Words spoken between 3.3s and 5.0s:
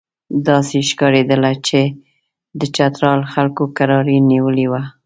خلکو کراري نیولې وه.